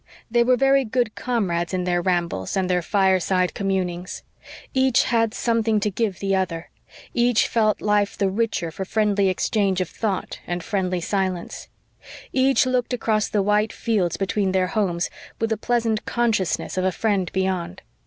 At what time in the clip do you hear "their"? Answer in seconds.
1.83-2.01, 2.67-2.81, 14.53-14.69